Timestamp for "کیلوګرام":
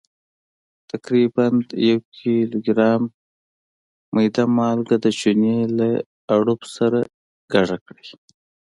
2.15-3.01